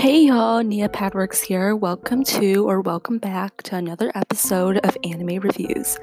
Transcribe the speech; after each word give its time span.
Hey 0.00 0.24
y'all, 0.24 0.62
Nya 0.62 0.88
Padworks 0.88 1.42
here. 1.42 1.76
Welcome 1.76 2.24
to 2.24 2.66
or 2.66 2.80
welcome 2.80 3.18
back 3.18 3.62
to 3.64 3.76
another 3.76 4.10
episode 4.14 4.78
of 4.78 4.96
Anime 5.04 5.40
Reviews. 5.40 5.98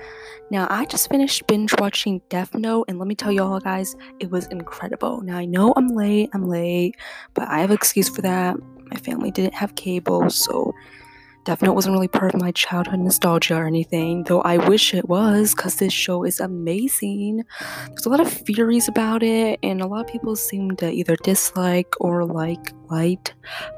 Now, 0.51 0.67
I 0.69 0.85
just 0.85 1.09
finished 1.09 1.47
binge 1.47 1.73
watching 1.79 2.21
Death 2.29 2.53
Note, 2.53 2.85
and 2.87 2.99
let 2.99 3.07
me 3.07 3.15
tell 3.15 3.31
y'all 3.31 3.59
guys, 3.59 3.95
it 4.19 4.29
was 4.29 4.45
incredible. 4.49 5.21
Now, 5.21 5.37
I 5.37 5.45
know 5.45 5.73
I'm 5.75 5.87
late, 5.87 6.29
I'm 6.33 6.47
late, 6.47 6.95
but 7.33 7.47
I 7.47 7.57
have 7.57 7.71
an 7.71 7.75
excuse 7.75 8.07
for 8.07 8.21
that. 8.21 8.55
My 8.91 8.97
family 8.97 9.31
didn't 9.31 9.55
have 9.55 9.73
cable, 9.73 10.29
so 10.29 10.75
Note 11.47 11.73
wasn't 11.73 11.93
really 11.93 12.07
part 12.07 12.35
of 12.35 12.41
my 12.41 12.51
childhood 12.51 12.99
nostalgia 12.99 13.55
or 13.55 13.65
anything, 13.65 14.23
though 14.23 14.41
I 14.41 14.57
wish 14.57 14.93
it 14.93 15.07
was 15.07 15.55
because 15.55 15.75
this 15.75 15.93
show 15.93 16.23
is 16.23 16.39
amazing. 16.39 17.45
There's 17.87 18.05
a 18.05 18.09
lot 18.09 18.19
of 18.19 18.29
theories 18.29 18.87
about 18.87 19.23
it, 19.23 19.59
and 19.63 19.81
a 19.81 19.87
lot 19.87 20.05
of 20.05 20.11
people 20.11 20.35
seem 20.35 20.75
to 20.77 20.91
either 20.91 21.15
dislike 21.23 21.93
or 21.99 22.25
like 22.25 22.73
Light, 22.89 23.33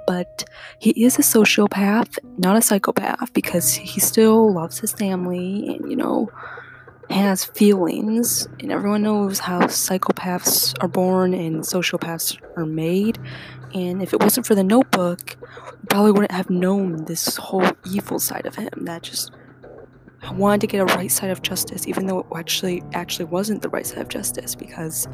but 0.05 0.45
he 0.79 0.91
is 1.03 1.17
a 1.17 1.21
sociopath, 1.21 2.19
not 2.37 2.55
a 2.55 2.61
psychopath, 2.61 3.33
because 3.33 3.73
he 3.73 3.99
still 3.99 4.53
loves 4.53 4.79
his 4.79 4.91
family 4.93 5.75
and, 5.75 5.89
you 5.89 5.95
know, 5.95 6.29
has 7.09 7.43
feelings, 7.43 8.47
and 8.59 8.71
everyone 8.71 9.01
knows 9.01 9.39
how 9.39 9.61
psychopaths 9.61 10.75
are 10.79 10.87
born 10.87 11.33
and 11.33 11.63
sociopaths 11.63 12.37
are 12.55 12.67
made. 12.67 13.17
And 13.73 14.01
if 14.01 14.13
it 14.13 14.21
wasn't 14.21 14.47
for 14.47 14.55
the 14.55 14.63
notebook, 14.63 15.35
we 15.41 15.87
probably 15.89 16.11
wouldn't 16.11 16.31
have 16.31 16.49
known 16.49 17.05
this 17.05 17.37
whole 17.37 17.69
evil 17.85 18.19
side 18.19 18.45
of 18.45 18.55
him 18.55 18.69
that 18.85 19.03
just 19.03 19.31
I 20.21 20.33
wanted 20.33 20.61
to 20.61 20.67
get 20.67 20.81
a 20.81 20.85
right 20.85 21.11
side 21.11 21.29
of 21.29 21.41
justice, 21.41 21.87
even 21.87 22.05
though 22.05 22.19
it 22.19 22.25
actually 22.35 22.83
actually 22.93 23.25
wasn't 23.25 23.61
the 23.61 23.69
right 23.69 23.85
side 23.85 23.99
of 23.99 24.09
justice, 24.09 24.53
because 24.53 25.07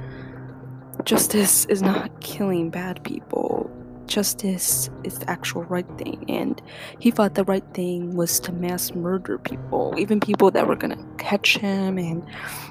justice 1.03 1.65
is 1.65 1.81
not 1.81 2.21
killing 2.21 2.69
bad 2.69 3.03
people. 3.03 3.69
Justice 4.07 4.90
is 5.03 5.19
the 5.19 5.29
actual 5.29 5.63
right 5.63 5.87
thing, 5.97 6.25
and 6.27 6.62
he 6.99 7.12
thought 7.12 7.35
the 7.35 7.43
right 7.43 7.63
thing 7.73 8.15
was 8.15 8.40
to 8.41 8.51
mass 8.51 8.93
murder 8.93 9.37
people, 9.37 9.93
even 9.97 10.19
people 10.19 10.51
that 10.51 10.67
were 10.67 10.75
gonna 10.75 11.03
catch 11.17 11.57
him, 11.57 11.97
and 11.97 12.23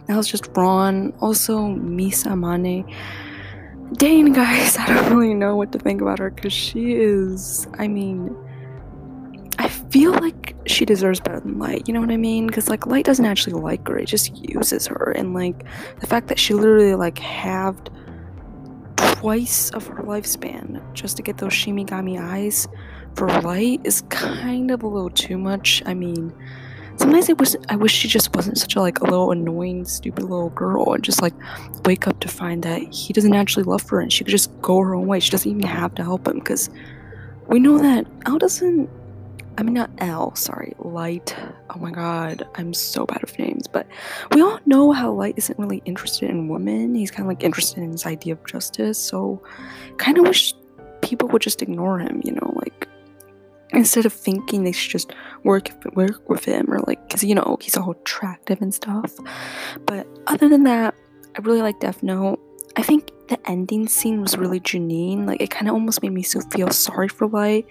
that 0.07 0.17
was 0.17 0.29
just 0.29 0.49
wrong. 0.57 1.13
Also, 1.21 1.59
Misa 1.59 2.33
Amane 2.33 2.85
Dane, 3.93 4.33
guys, 4.33 4.77
I 4.79 4.87
don't 4.87 5.17
really 5.17 5.35
know 5.35 5.57
what 5.57 5.73
to 5.73 5.79
think 5.79 6.01
about 6.01 6.19
her 6.19 6.31
because 6.31 6.53
she 6.53 6.95
is. 6.95 7.67
I 7.79 7.89
mean, 7.89 8.37
I 9.59 9.69
feel 9.69 10.13
like 10.13 10.57
she 10.67 10.85
deserves 10.85 11.21
better 11.21 11.41
than 11.41 11.59
Light. 11.59 11.87
You 11.87 11.95
know 11.95 12.01
what 12.01 12.11
I 12.11 12.17
mean? 12.17 12.47
Because 12.47 12.69
like 12.69 12.87
Light 12.87 13.05
doesn't 13.05 13.25
actually 13.25 13.61
like 13.61 13.87
her; 13.89 13.99
it 13.99 14.07
just 14.07 14.37
uses 14.37 14.87
her. 14.87 15.13
And 15.17 15.35
like 15.35 15.65
the 16.01 16.07
fact 16.07 16.29
that 16.29 16.39
she 16.39 16.55
literally 16.55 16.95
like 16.95 17.19
halved 17.19 17.91
twice 18.97 19.71
of 19.71 19.87
her 19.87 20.03
lifespan 20.03 20.83
just 20.95 21.17
to 21.17 21.23
get 21.23 21.39
those 21.39 21.53
Shinigami 21.53 22.21
eyes 22.21 22.69
for 23.15 23.29
Light 23.43 23.81
is 23.85 24.03
kind 24.09 24.71
of 24.71 24.83
a 24.83 24.87
little 24.89 25.11
too 25.11 25.39
much. 25.39 25.83
I 25.87 25.95
mean 25.95 26.33
sometimes 26.97 27.29
I 27.31 27.35
wish 27.35 27.55
I 27.69 27.77
wish 27.77 27.93
she 27.93 28.09
just 28.09 28.35
wasn't 28.35 28.59
such 28.59 28.77
a 28.77 28.81
like 28.81 29.01
a 29.01 29.05
little 29.05 29.31
annoying, 29.31 29.85
stupid 29.85 30.23
little 30.23 30.51
girl 30.51 30.95
and 30.95 31.03
just 31.03 31.23
like 31.23 31.35
wake 31.85 32.07
up 32.07 32.21
to 32.21 32.29
find 32.29 32.63
that 32.63 32.83
he 32.93 33.13
doesn't 33.13 33.35
actually 33.35 33.65
love 33.65 33.89
her 33.91 34.01
and 34.01 34.13
she 34.13 34.25
could 34.25 34.31
just 34.31 34.51
go 34.63 34.81
her 34.81 34.95
own 34.95 35.07
way. 35.07 35.21
She 35.21 35.31
doesn't 35.31 35.51
even 35.51 35.63
have 35.63 35.95
to 35.97 36.03
help 36.03 36.27
him 36.27 36.39
because 36.39 36.71
we 37.49 37.59
know 37.59 37.79
that 37.79 38.07
L 38.27 38.39
doesn't 38.39 38.89
I 39.57 39.63
mean 39.63 39.75
not 39.75 39.91
L, 39.99 40.35
sorry, 40.35 40.75
Light. 40.79 41.37
Oh 41.71 41.79
my 41.79 41.91
god, 41.91 42.47
I'm 42.57 42.75
so 42.75 43.07
bad 43.07 43.21
with 43.21 43.39
names, 43.39 43.69
but 43.69 43.87
we 44.33 44.43
all 44.43 44.59
know 44.67 44.91
how 44.93 45.13
Light 45.13 45.35
isn't 45.37 45.59
really 45.59 45.83
interested 45.85 46.29
in 46.29 46.49
women. 46.49 46.95
He's 46.95 47.11
kind 47.11 47.23
of 47.23 47.29
like 47.29 47.45
interested 47.45 47.83
in 47.83 47.93
his 47.93 48.05
idea 48.05 48.33
of 48.33 48.45
justice, 48.47 48.99
so 48.99 49.43
kind 49.97 50.19
of 50.19 50.27
wish 50.27 50.55
people 51.03 51.29
would 51.29 51.43
just 51.43 51.63
ignore 51.63 51.99
him, 51.99 52.21
you 52.25 52.33
know, 52.33 52.53
instead 53.75 54.07
of 54.07 54.13
thinking 54.13 54.65
they 54.65 54.73
should 54.73 54.91
just 54.91 55.13
work 55.43 55.71
work 55.95 56.29
with 56.29 56.45
him 56.45 56.73
or 56.73 56.81
like 56.87 57.07
because 57.07 57.23
you 57.25 57.35
know 57.35 57.59
he's 57.61 57.77
all 57.77 57.93
attractive 57.93 58.61
and 58.63 58.75
stuff. 58.75 59.15
But 59.87 60.07
other 60.27 60.49
than 60.49 60.65
that 60.65 60.95
i 61.37 61.41
really 61.43 61.63
like 61.63 61.81
death 61.81 62.03
note. 62.03 62.41
I 62.77 62.83
think 62.83 63.11
the 63.29 63.39
ending 63.49 63.87
scene 63.89 64.21
was 64.21 64.37
really 64.37 64.61
genuine 64.61 65.27
like 65.27 65.41
it 65.41 65.51
kind 65.51 65.69
of 65.69 65.75
almost 65.75 66.03
made 66.03 66.13
me 66.13 66.23
so 66.23 66.41
feel 66.53 66.71
sorry 66.71 67.09
for 67.09 67.27
light 67.29 67.67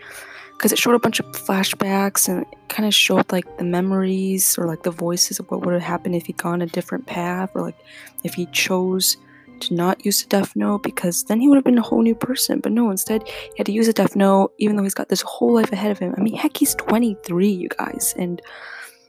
because 0.53 0.71
it 0.71 0.79
showed 0.79 0.95
a 0.95 0.99
bunch 0.99 1.19
of 1.19 1.25
flashbacks 1.27 2.29
and 2.29 2.45
kind 2.69 2.87
of 2.87 2.93
showed 2.93 3.29
like 3.31 3.57
the 3.57 3.63
memories 3.63 4.57
or 4.57 4.65
like 4.65 4.83
the 4.83 4.91
voices 4.91 5.39
of 5.39 5.49
what 5.51 5.65
would 5.65 5.73
have 5.73 5.83
happened 5.83 6.15
if 6.15 6.25
he'd 6.25 6.37
gone 6.37 6.61
a 6.61 6.65
different 6.65 7.05
path 7.05 7.51
or 7.53 7.61
like 7.61 7.77
if 8.23 8.33
he 8.33 8.45
chose 8.47 9.17
to 9.61 9.73
not 9.73 10.05
use 10.05 10.23
the 10.23 10.29
death 10.29 10.55
note 10.55 10.83
because 10.83 11.23
then 11.23 11.39
he 11.39 11.47
would 11.47 11.55
have 11.55 11.63
been 11.63 11.77
a 11.77 11.81
whole 11.81 12.01
new 12.01 12.15
person. 12.15 12.59
But 12.59 12.71
no, 12.71 12.89
instead 12.91 13.27
he 13.27 13.53
had 13.57 13.65
to 13.67 13.71
use 13.71 13.87
a 13.87 13.93
death 13.93 14.15
note 14.15 14.53
even 14.59 14.75
though 14.75 14.83
he's 14.83 14.93
got 14.93 15.09
this 15.09 15.21
whole 15.21 15.53
life 15.53 15.71
ahead 15.71 15.91
of 15.91 15.99
him. 15.99 16.13
I 16.17 16.21
mean, 16.21 16.35
heck, 16.35 16.57
he's 16.57 16.75
23, 16.75 17.49
you 17.49 17.69
guys, 17.69 18.13
and 18.17 18.41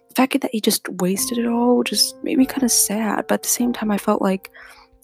the 0.09 0.15
fact 0.15 0.41
that 0.41 0.51
he 0.53 0.61
just 0.61 0.89
wasted 0.89 1.39
it 1.39 1.47
all 1.47 1.83
just 1.83 2.23
made 2.23 2.39
me 2.39 2.47
kind 2.47 2.63
of 2.63 2.71
sad. 2.71 3.27
But 3.27 3.35
at 3.35 3.43
the 3.43 3.49
same 3.49 3.73
time, 3.73 3.91
I 3.91 3.99
felt 3.99 4.23
like, 4.23 4.51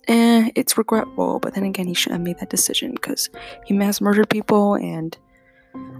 eh, 0.08 0.50
it's 0.54 0.78
regretful. 0.78 1.40
But 1.40 1.54
then 1.54 1.64
again, 1.64 1.86
he 1.86 1.94
shouldn't 1.94 2.20
have 2.20 2.24
made 2.24 2.38
that 2.38 2.50
decision 2.50 2.92
because 2.92 3.28
he 3.64 3.74
mass 3.74 4.00
murdered 4.00 4.30
people 4.30 4.74
and. 4.74 5.16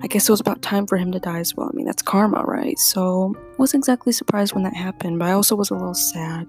I 0.03 0.09
guess 0.09 0.29
it 0.29 0.33
was 0.33 0.41
about 0.41 0.63
time 0.63 0.89
for 0.89 0.97
him 0.97 1.13
to 1.13 1.21
die 1.21 1.39
as 1.39 1.55
well. 1.55 1.71
I 1.73 1.77
mean, 1.77 1.87
that's 1.87 2.03
karma, 2.03 2.43
right? 2.43 2.77
So, 2.77 3.37
wasn't 3.57 3.83
exactly 3.83 4.13
surprised 4.13 4.53
when 4.53 4.65
that 4.65 4.75
happened, 4.75 5.21
but 5.21 5.29
I 5.29 5.33
also 5.33 5.55
was 5.55 5.71
a 5.71 5.75
little 5.75 5.95
sad 5.95 6.49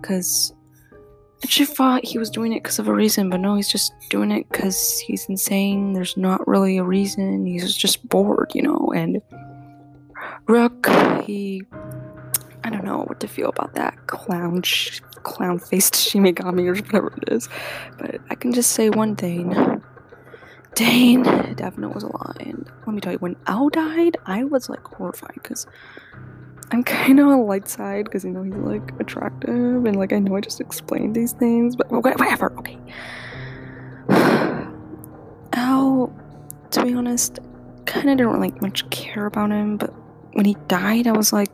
because 0.00 0.54
and 1.42 1.50
she 1.50 1.64
thought 1.64 2.04
he 2.04 2.18
was 2.18 2.30
doing 2.30 2.52
it 2.52 2.62
because 2.62 2.78
of 2.78 2.88
a 2.88 2.94
reason, 2.94 3.30
but 3.30 3.38
no, 3.38 3.54
he's 3.54 3.68
just 3.70 3.92
doing 4.10 4.32
it 4.32 4.48
because 4.50 4.98
he's 4.98 5.26
insane. 5.26 5.92
There's 5.92 6.16
not 6.16 6.46
really 6.48 6.78
a 6.78 6.84
reason. 6.84 7.46
He's 7.46 7.76
just 7.76 8.06
bored, 8.08 8.50
you 8.54 8.62
know. 8.62 8.92
And 8.94 9.22
Ryuk, 10.46 11.22
he. 11.24 11.62
I 12.64 12.70
don't 12.70 12.84
know 12.84 13.04
what 13.04 13.20
to 13.20 13.28
feel 13.28 13.48
about 13.48 13.74
that 13.74 14.08
clown, 14.08 14.62
sh- 14.62 15.00
clown 15.22 15.58
faced 15.58 15.94
Shinigami 15.94 16.66
or 16.66 16.74
whatever 16.74 17.14
it 17.22 17.32
is. 17.32 17.48
But 17.98 18.20
I 18.30 18.34
can 18.34 18.52
just 18.52 18.72
say 18.72 18.90
one 18.90 19.14
thing. 19.14 19.82
Dane 20.74 21.22
definitely 21.22 21.94
was 21.94 22.02
a 22.02 22.08
lie. 22.08 22.36
And 22.40 22.68
let 22.86 22.94
me 22.94 23.00
tell 23.00 23.12
you, 23.12 23.18
when 23.18 23.36
L 23.46 23.68
died, 23.68 24.16
I 24.26 24.44
was 24.44 24.68
like 24.68 24.84
horrified 24.84 25.34
because 25.34 25.66
I'm 26.70 26.82
kind 26.84 27.18
of 27.20 27.26
on 27.26 27.38
the 27.38 27.44
light 27.44 27.68
side 27.68 28.04
because 28.04 28.24
you 28.24 28.30
know 28.30 28.42
he's 28.42 28.54
like 28.54 28.92
attractive 29.00 29.84
and 29.84 29.96
like 29.96 30.12
I 30.12 30.18
know 30.18 30.36
I 30.36 30.40
just 30.40 30.60
explained 30.60 31.14
these 31.14 31.32
things, 31.32 31.76
but 31.76 31.90
whatever. 31.90 32.52
Okay. 32.58 32.78
L, 35.54 36.12
to 36.70 36.84
be 36.84 36.94
honest, 36.94 37.38
kind 37.86 38.10
of 38.10 38.18
didn't 38.18 38.32
really 38.32 38.50
like, 38.50 38.62
much 38.62 38.88
care 38.90 39.26
about 39.26 39.50
him, 39.50 39.76
but 39.76 39.92
when 40.32 40.44
he 40.44 40.56
died, 40.68 41.06
I 41.06 41.12
was 41.12 41.32
like, 41.32 41.50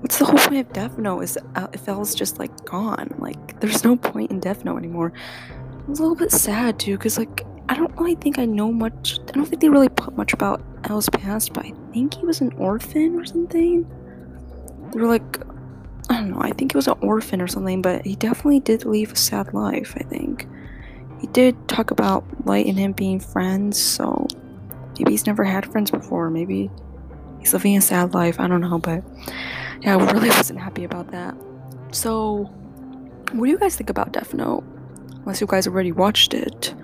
what's 0.00 0.18
the 0.18 0.24
whole 0.24 0.38
point 0.38 0.66
of 0.66 0.72
Death 0.72 0.96
Note? 0.96 1.20
Is 1.20 1.38
uh, 1.56 1.66
if 1.72 1.88
L's 1.88 2.14
just 2.14 2.38
like 2.38 2.64
gone? 2.64 3.14
Like, 3.18 3.60
there's 3.60 3.84
no 3.84 3.96
point 3.96 4.30
in 4.30 4.40
Death 4.40 4.64
Note 4.64 4.78
anymore. 4.78 5.12
I 5.50 5.90
was 5.90 5.98
a 5.98 6.02
little 6.02 6.16
bit 6.16 6.32
sad 6.32 6.78
too, 6.78 6.96
because 6.96 7.18
like 7.18 7.44
I 7.68 7.74
don't 7.74 7.94
really 7.98 8.14
think 8.14 8.38
I 8.38 8.44
know 8.44 8.72
much. 8.72 9.18
I 9.28 9.32
don't 9.32 9.46
think 9.46 9.60
they 9.60 9.68
really 9.68 9.88
put 9.88 10.16
much 10.16 10.32
about 10.32 10.62
L's 10.84 11.08
past, 11.10 11.52
but 11.52 11.66
I 11.66 11.72
think 11.92 12.14
he 12.14 12.24
was 12.24 12.40
an 12.40 12.52
orphan 12.54 13.16
or 13.16 13.24
something 13.24 13.84
were 15.00 15.08
like, 15.08 15.40
I 16.08 16.14
don't 16.14 16.30
know, 16.30 16.40
I 16.40 16.52
think 16.52 16.72
he 16.72 16.76
was 16.76 16.88
an 16.88 16.98
orphan 17.00 17.40
or 17.40 17.48
something, 17.48 17.82
but 17.82 18.04
he 18.04 18.14
definitely 18.14 18.60
did 18.60 18.84
leave 18.84 19.12
a 19.12 19.16
sad 19.16 19.52
life, 19.52 19.94
I 19.96 20.02
think. 20.04 20.46
He 21.20 21.26
did 21.28 21.68
talk 21.68 21.90
about 21.90 22.24
Light 22.46 22.66
and 22.66 22.78
him 22.78 22.92
being 22.92 23.20
friends, 23.20 23.80
so 23.80 24.26
maybe 24.98 25.12
he's 25.12 25.26
never 25.26 25.44
had 25.44 25.70
friends 25.70 25.90
before. 25.90 26.30
Maybe 26.30 26.70
he's 27.40 27.52
living 27.52 27.76
a 27.76 27.80
sad 27.80 28.14
life. 28.14 28.38
I 28.38 28.46
don't 28.46 28.60
know, 28.60 28.78
but 28.78 29.02
yeah, 29.82 29.96
I 29.96 30.12
really 30.12 30.28
wasn't 30.28 30.60
happy 30.60 30.84
about 30.84 31.10
that. 31.10 31.34
So, 31.92 32.44
what 33.32 33.46
do 33.46 33.50
you 33.50 33.58
guys 33.58 33.76
think 33.76 33.90
about 33.90 34.12
Death 34.12 34.34
Note? 34.34 34.64
Unless 35.16 35.40
you 35.40 35.46
guys 35.46 35.66
already 35.66 35.92
watched 35.92 36.34
it. 36.34 36.74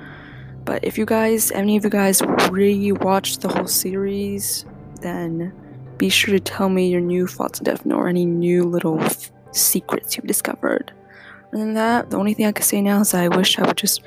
But 0.65 0.85
if 0.85 0.97
you 0.99 1.05
guys, 1.05 1.50
any 1.53 1.76
of 1.76 1.85
you 1.85 1.91
guys, 1.91 2.23
really 2.50 2.93
watched 2.93 3.41
the 3.41 3.49
whole 3.49 3.67
series, 3.67 4.65
then 5.00 5.53
be 5.99 6.09
sure 6.09 6.33
to 6.35 6.41
tell 6.41 6.69
me 6.69 6.89
your 6.89 7.00
new 7.00 7.27
thoughts 7.27 7.61
on 7.61 7.65
Death 7.65 7.85
Note 7.87 7.99
or 7.99 8.09
any 8.09 8.25
new 8.25 8.65
little 8.65 9.00
f- 9.00 9.31
secrets 9.53 10.17
you've 10.17 10.27
discovered. 10.27 10.93
Other 11.49 11.59
than 11.59 11.75
that, 11.75 12.11
the 12.11 12.17
only 12.17 12.35
thing 12.35 12.47
I 12.47 12.53
can 12.53 12.65
say 12.65 12.81
now 12.81 13.00
is 13.00 13.15
I 13.15 13.29
wish 13.29 13.59
I 13.59 13.67
would 13.67 13.77
just 13.77 14.03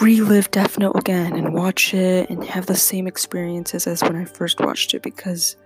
relive 0.00 0.50
Death 0.50 0.78
Note 0.78 0.96
again 0.96 1.34
and 1.34 1.52
watch 1.54 1.92
it 1.94 2.30
and 2.30 2.44
have 2.44 2.66
the 2.66 2.76
same 2.76 3.06
experiences 3.06 3.86
as 3.86 4.02
when 4.02 4.16
I 4.16 4.24
first 4.24 4.60
watched 4.60 4.94
it 4.94 5.02
because 5.02 5.56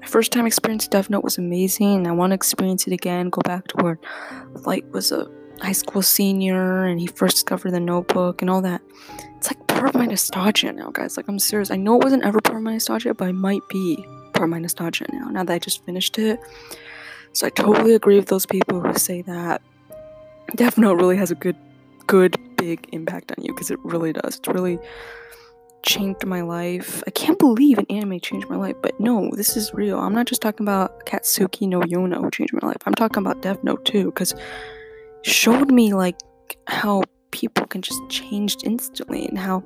my 0.00 0.06
first 0.06 0.32
time 0.32 0.46
experiencing 0.46 0.90
Death 0.90 1.10
Note 1.10 1.24
was 1.24 1.38
amazing 1.38 1.96
and 1.96 2.08
I 2.08 2.12
want 2.12 2.30
to 2.30 2.34
experience 2.34 2.86
it 2.86 2.92
again, 2.92 3.28
go 3.28 3.40
back 3.44 3.66
to 3.68 3.76
where 3.82 3.98
Light 4.64 4.88
was 4.92 5.12
a 5.12 5.28
high 5.60 5.72
school 5.72 6.02
senior 6.02 6.84
and 6.84 7.00
he 7.00 7.06
first 7.06 7.36
discovered 7.36 7.72
the 7.72 7.80
notebook 7.80 8.40
and 8.40 8.50
all 8.50 8.62
that. 8.62 8.82
It's 9.36 9.50
like 9.50 9.65
part 9.76 9.94
of 9.94 9.94
my 9.94 10.06
nostalgia 10.06 10.72
now, 10.72 10.90
guys. 10.90 11.16
Like, 11.16 11.28
I'm 11.28 11.38
serious. 11.38 11.70
I 11.70 11.76
know 11.76 11.96
it 11.96 12.04
wasn't 12.04 12.24
ever 12.24 12.40
part 12.40 12.56
of 12.56 12.62
my 12.62 12.72
nostalgia, 12.72 13.14
but 13.14 13.28
it 13.28 13.34
might 13.34 13.62
be 13.68 13.96
part 14.32 14.44
of 14.44 14.50
my 14.50 14.58
nostalgia 14.58 15.06
now, 15.12 15.28
now 15.28 15.44
that 15.44 15.52
I 15.52 15.58
just 15.58 15.84
finished 15.84 16.18
it. 16.18 16.40
So 17.32 17.46
I 17.46 17.50
totally 17.50 17.94
agree 17.94 18.16
with 18.16 18.28
those 18.28 18.46
people 18.46 18.80
who 18.80 18.94
say 18.94 19.22
that 19.22 19.60
Death 20.54 20.78
Note 20.78 20.94
really 20.94 21.16
has 21.16 21.30
a 21.30 21.34
good, 21.34 21.56
good, 22.06 22.36
big 22.56 22.88
impact 22.92 23.32
on 23.36 23.44
you 23.44 23.52
because 23.52 23.70
it 23.70 23.78
really 23.84 24.12
does. 24.12 24.36
It's 24.36 24.48
really 24.48 24.78
changed 25.82 26.24
my 26.24 26.40
life. 26.40 27.02
I 27.06 27.10
can't 27.10 27.38
believe 27.38 27.78
an 27.78 27.86
anime 27.90 28.20
changed 28.20 28.48
my 28.48 28.56
life, 28.56 28.76
but 28.82 28.98
no, 28.98 29.30
this 29.32 29.56
is 29.56 29.72
real. 29.74 29.98
I'm 29.98 30.14
not 30.14 30.26
just 30.26 30.40
talking 30.40 30.64
about 30.64 31.04
Akatsuki 31.04 31.68
no 31.68 31.80
Yona 31.80 32.16
who 32.16 32.30
changed 32.30 32.54
my 32.54 32.66
life. 32.66 32.78
I'm 32.86 32.94
talking 32.94 33.18
about 33.18 33.42
Death 33.42 33.62
Note 33.62 33.84
too, 33.84 34.06
because 34.06 34.34
showed 35.22 35.70
me 35.70 35.94
like 35.94 36.18
how 36.66 37.02
people 37.36 37.66
can 37.66 37.82
just 37.82 38.00
change 38.08 38.56
instantly 38.64 39.26
and 39.26 39.38
how 39.38 39.62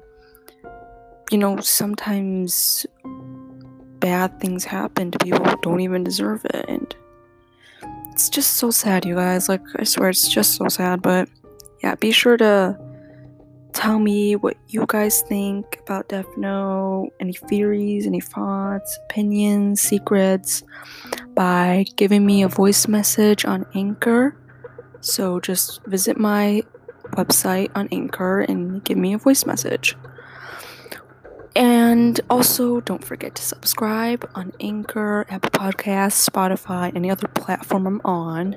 you 1.31 1.39
know 1.39 1.57
sometimes 1.61 2.85
bad 4.01 4.41
things 4.41 4.65
happen 4.65 5.13
to 5.13 5.19
people 5.21 5.45
who 5.45 5.57
don't 5.63 5.81
even 5.81 6.03
deserve 6.03 6.45
it. 6.47 6.65
And 6.69 6.93
it's 8.11 8.29
just 8.29 8.55
so 8.55 8.73
sad 8.73 9.05
you 9.05 9.15
guys. 9.15 9.49
Like 9.49 9.63
i 9.77 9.85
swear 9.85 10.11
it's 10.11 10.29
just 10.29 10.57
so 10.57 10.67
sad 10.69 11.01
but 11.01 11.29
yeah 11.83 11.95
be 11.95 12.11
sure 12.11 12.37
to 12.37 12.77
tell 13.73 14.01
me 14.01 14.35
what 14.35 14.57
you 14.67 14.85
guys 14.89 15.23
think 15.23 15.79
about 15.85 16.09
Death 16.09 16.27
Note, 16.37 17.13
any 17.21 17.35
theories, 17.35 18.05
any 18.05 18.21
thoughts, 18.21 18.99
opinions, 19.05 19.81
secrets 19.81 20.65
by 21.35 21.85
giving 21.95 22.27
me 22.27 22.43
a 22.43 22.49
voice 22.49 22.89
message 22.89 23.45
on 23.45 23.65
Anchor. 23.75 24.37
So 25.01 25.39
just 25.39 25.85
visit 25.87 26.19
my 26.19 26.65
website 27.13 27.71
on 27.75 27.89
Anchor 27.93 28.41
and 28.41 28.83
give 28.85 28.99
me 28.99 29.15
a 29.15 29.19
voice 29.19 29.47
message. 29.47 29.97
And 31.57 32.21
also, 32.31 32.81
don't 32.81 33.05
forget 33.05 33.35
to 33.35 33.43
subscribe 33.43 34.29
on 34.35 34.53
Anchor, 34.61 35.27
Apple 35.29 35.51
Podcasts, 35.51 36.29
Spotify, 36.29 36.95
any 36.95 37.11
other 37.11 37.27
platform 37.29 37.87
I'm 37.87 38.01
on 38.05 38.57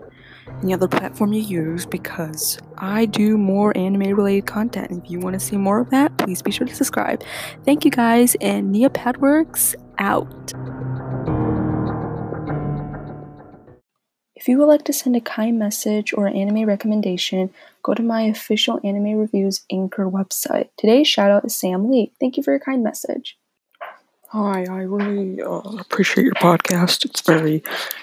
any 0.61 0.73
other 0.73 0.87
platform 0.87 1.33
you 1.33 1.41
use 1.41 1.85
because 1.85 2.57
I 2.77 3.05
do 3.05 3.37
more 3.37 3.75
anime 3.77 4.15
related 4.15 4.45
content. 4.45 4.91
If 4.91 5.11
you 5.11 5.19
want 5.19 5.33
to 5.33 5.39
see 5.39 5.57
more 5.57 5.79
of 5.79 5.89
that, 5.89 6.17
please 6.17 6.41
be 6.41 6.51
sure 6.51 6.67
to 6.67 6.75
subscribe. 6.75 7.23
Thank 7.65 7.85
you 7.85 7.91
guys, 7.91 8.35
and 8.41 8.73
Nya 8.73 8.89
Padworks 8.89 9.75
out. 9.97 10.53
If 14.35 14.49
you 14.49 14.57
would 14.57 14.65
like 14.65 14.83
to 14.85 14.93
send 14.93 15.15
a 15.15 15.21
kind 15.21 15.57
message 15.57 16.13
or 16.13 16.27
an 16.27 16.35
anime 16.35 16.65
recommendation, 16.65 17.51
go 17.83 17.93
to 17.93 18.01
my 18.01 18.21
official 18.23 18.79
Anime 18.83 19.17
Reviews 19.17 19.65
Anchor 19.71 20.09
website. 20.09 20.69
Today's 20.77 21.07
shout 21.07 21.31
out 21.31 21.45
is 21.45 21.55
Sam 21.55 21.91
Lee. 21.91 22.13
Thank 22.19 22.37
you 22.37 22.43
for 22.43 22.51
your 22.51 22.59
kind 22.59 22.83
message. 22.83 23.37
Hi, 24.29 24.65
I 24.67 24.79
really 24.79 25.43
uh, 25.43 25.59
appreciate 25.77 26.23
your 26.23 26.33
podcast. 26.33 27.05
It's 27.05 27.21
very 27.21 27.61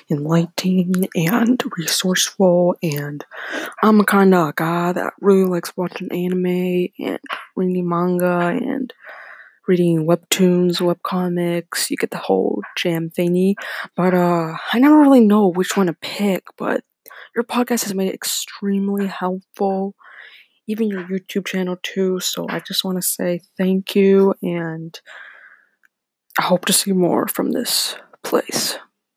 enlightening 0.09 1.09
and 1.17 1.61
resourceful, 1.77 2.77
and 2.85 3.25
I'm 3.83 3.99
a 3.99 4.05
kind 4.05 4.33
of 4.33 4.55
guy 4.55 4.93
that 4.93 5.15
really 5.21 5.45
likes 5.45 5.77
watching 5.77 6.13
anime 6.13 6.87
and 7.01 7.19
reading 7.57 7.89
manga 7.89 8.57
and 8.63 8.93
reading 9.67 10.07
webtoons, 10.07 10.77
webcomics. 10.79 11.91
You 11.91 11.97
get 11.97 12.13
the 12.13 12.19
whole 12.19 12.63
jam 12.77 13.11
thingy, 13.11 13.55
but 13.97 14.15
uh, 14.15 14.57
I 14.73 14.79
never 14.79 15.01
really 15.01 15.27
know 15.27 15.49
which 15.49 15.77
one 15.77 15.89
to 15.89 15.95
pick. 15.95 16.45
But 16.57 16.85
your 17.35 17.45
podcast 17.45 17.85
has 17.85 17.95
made 17.95 18.09
it 18.09 18.15
extremely 18.15 19.07
helpful, 19.07 19.95
even 20.67 20.89
your 20.89 21.05
YouTube 21.05 21.47
channel 21.47 21.77
too. 21.83 22.21
So 22.21 22.47
I 22.49 22.61
just 22.61 22.85
want 22.85 22.99
to 22.99 23.03
say 23.03 23.41
thank 23.57 23.95
you 23.95 24.35
and 24.43 24.99
I 26.39 26.43
hope 26.43 26.65
to 26.67 26.73
see 26.73 26.93
more 26.93 27.27
from 27.29 27.53
this 27.53 27.97
place. 28.23 28.79